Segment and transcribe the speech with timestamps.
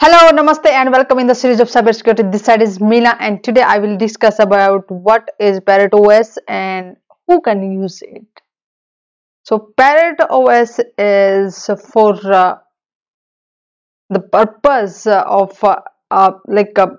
[0.00, 2.30] Hello, Namaste and welcome in the series of cybersecurity.
[2.30, 6.96] This side is Mila and today I will discuss about what is Parrot OS and
[7.26, 8.24] who can use it.
[9.42, 12.58] So Parrot OS is for uh,
[14.08, 15.80] the purpose of uh,
[16.12, 16.90] uh, like uh,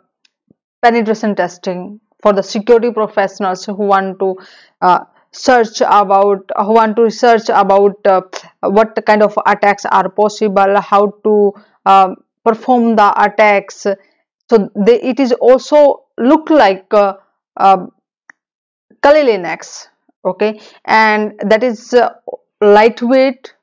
[0.81, 4.36] penetration testing for the security professionals who want to
[4.81, 8.20] uh, search about who want to research about uh,
[8.63, 11.54] what kind of attacks are possible how to
[11.86, 12.18] um,
[12.50, 13.86] perform the attacks.
[14.49, 17.13] So they, it is also look like uh,
[17.58, 17.85] uh,
[19.02, 19.88] Kali Linux
[20.25, 20.59] okay?
[20.85, 22.13] And that is uh,
[22.62, 23.53] lightweight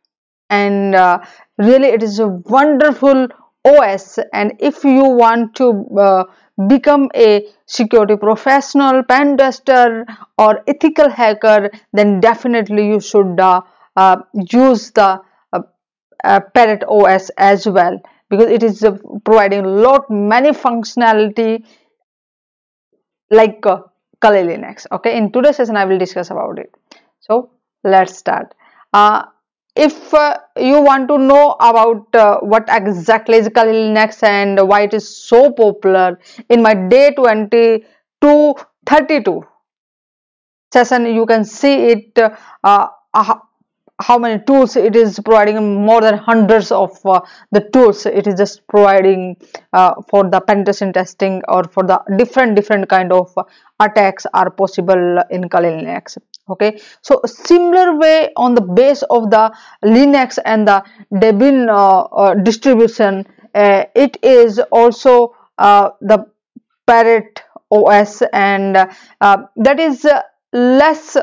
[0.51, 1.19] and uh,
[1.59, 3.29] really it is a wonderful
[3.65, 6.25] OS and if you want to uh,
[6.69, 10.07] become a security professional pen tester
[10.39, 13.61] or ethical hacker then definitely you should uh,
[13.97, 14.17] uh,
[14.51, 15.21] use the
[15.53, 15.61] uh,
[16.25, 21.65] uh parrot os as well because it is uh, providing lot many functionality
[23.31, 23.81] like uh,
[24.21, 24.87] Kali Linux.
[24.93, 26.75] Okay, in today's session I will discuss about it.
[27.21, 27.51] So
[27.85, 28.55] let's start.
[28.93, 29.25] Uh,
[29.75, 34.83] if uh, you want to know about uh, what exactly is Kali Linux and why
[34.83, 38.55] it is so popular in my day 22
[38.87, 39.43] 32
[40.73, 42.19] session you can see it
[42.65, 42.89] uh,
[44.01, 47.21] how many tools it is providing more than hundreds of uh,
[47.53, 49.37] the tools it is just providing
[49.73, 53.33] uh, for the penetration testing or for the different different kind of
[53.81, 56.79] attacks are possible in Kali Linux okay?
[57.03, 63.27] So similar way on the base of the Linux and the Debian uh, uh distribution
[63.55, 66.27] uh, it is also uh, the
[66.87, 70.07] Parrot OS and that is
[70.53, 71.17] less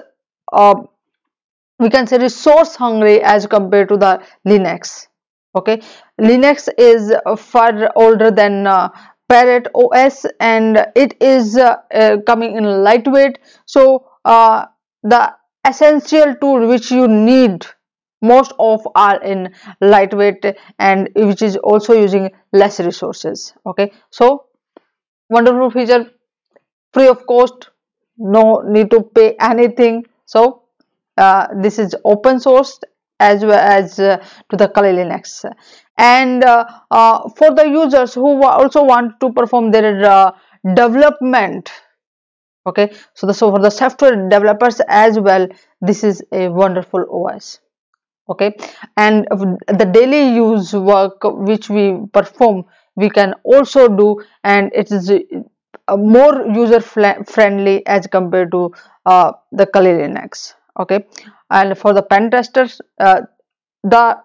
[1.80, 5.08] we can say resource hungry as compared to the linux
[5.56, 5.82] okay?
[6.20, 8.90] Linux is far older than uh,
[9.30, 13.40] parrot os and it is uh, uh, coming in lightweight.
[13.66, 14.66] So uh,
[15.04, 15.34] the
[15.66, 17.66] essential tool which you need
[18.22, 20.46] most of are in lightweight
[20.80, 23.92] and which is also using less resources okay?
[24.12, 24.46] So
[25.30, 26.12] wonderful feature.
[26.94, 27.70] Free of cost.
[28.18, 30.06] No need to pay anything.
[30.26, 30.63] So
[31.18, 32.80] uh, this is open source
[33.20, 34.18] as well as uh,
[34.50, 35.46] to the Kali Linux
[35.98, 40.34] and uh, uh, for the users who also want to perform their
[40.76, 41.72] development
[42.66, 42.92] okay?
[43.14, 45.48] So the so for the software developers as well
[45.82, 47.60] this is a wonderful os
[48.30, 48.56] okay?
[48.98, 55.12] And the daily use work which we perform we can also do and it is
[55.90, 58.72] more user friendly as compared to
[59.06, 61.06] uh, the Kali Linux okay?
[61.50, 63.22] And for the pen testers uh,
[63.84, 64.18] the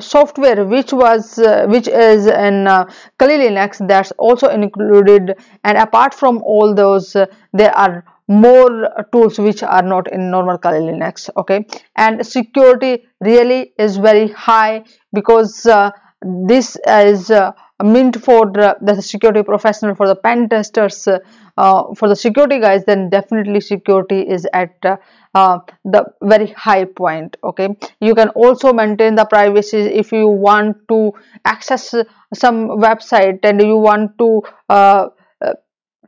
[0.00, 2.84] software which was uh, which is in uh,
[3.18, 5.36] Kali Linux that's also included.
[5.64, 10.58] And apart from all those uh, there are more tools which are not in normal
[10.58, 11.30] Kali Linux.
[11.36, 11.66] Okay?
[11.96, 15.90] And security really is very high because uh,
[16.22, 22.16] this is uh, meant for the, security professional for the pen testers uh, for the
[22.16, 24.96] security guys then definitely security is at uh,
[25.34, 27.68] uh, the very high point okay?
[28.00, 31.12] You can also maintain the privacy if you want to
[31.44, 31.94] access
[32.32, 35.08] some website and you want to uh,
[35.44, 35.52] uh,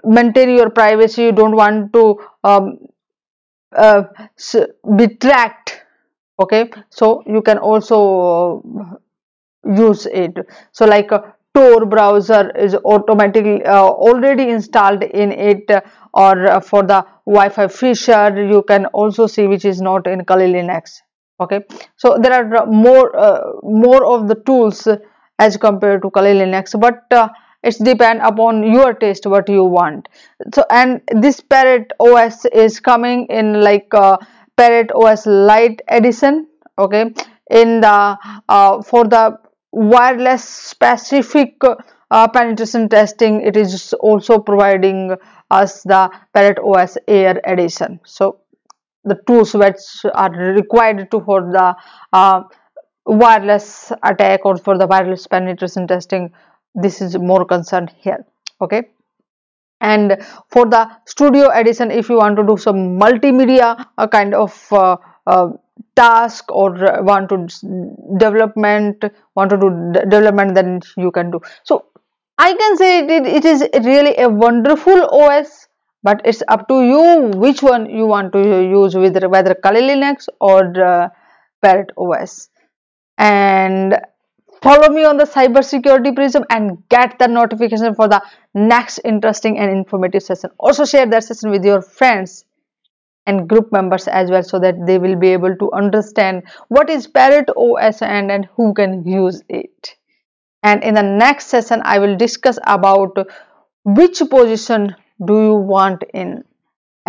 [0.05, 2.79] maintain your privacy you don't want to um,
[4.97, 5.83] be tracked
[6.41, 6.71] okay?
[6.89, 8.63] So you can also
[9.65, 10.37] use it.
[10.73, 11.11] So like
[11.59, 15.81] Tor browser is automatically uh, already installed in it uh,
[16.15, 20.53] or uh, for the Wi-Fi feature you can also see which is not in Kali
[20.53, 21.01] Linux.
[21.41, 21.63] Okay?
[21.97, 24.87] So there are more uh, more of the tools
[25.39, 27.29] as compared to Kali Linux but uh,
[27.65, 30.09] it's depend upon your taste what you want.
[30.55, 34.19] So and this Parrot OS is coming in like uh,
[34.57, 36.47] Parrot OS Lite edition.
[36.79, 37.13] Okay?
[37.51, 38.17] In the
[38.87, 39.39] for the
[39.79, 41.55] wireless specific
[42.11, 45.15] uh, penetration testing it is also providing
[45.51, 48.01] us the parrot os air edition.
[48.05, 48.41] So
[49.05, 49.85] the tools which
[50.15, 51.77] are required to for the
[52.13, 52.43] uh,
[53.07, 56.33] wireless attack or for the wireless penetration testing
[56.75, 58.25] this is more concerned here
[58.61, 58.83] okay?
[59.81, 60.17] And
[60.51, 64.97] for the studio edition if you want to do some multimedia uh, kind of uh,
[65.27, 65.51] uh
[66.01, 66.71] task or
[67.11, 67.39] want to
[68.25, 69.05] development
[69.35, 69.71] want to do
[70.09, 71.41] development then you can do.
[71.65, 71.85] So
[72.39, 75.55] i can say it, it is really a wonderful os
[76.09, 78.43] but it's up to you which one you want to
[78.75, 81.09] use with whether Kali Linux or uh,
[81.63, 82.49] Parrot OS
[83.19, 83.99] and
[84.63, 88.23] follow me on the cybersecurity prism and get the notification for the
[88.55, 90.51] next interesting and informative session.
[90.59, 92.45] Also share that session with your friends
[93.29, 96.43] and group members as well so that they will be able to understand
[96.77, 99.95] what is parrot os and, and who can use it.
[100.63, 103.17] And in the next session i will discuss about
[103.85, 106.45] which position do you want in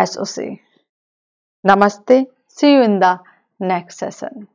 [0.04, 0.46] soc
[1.66, 2.26] namaste.
[2.48, 3.20] See you in the
[3.58, 4.48] next session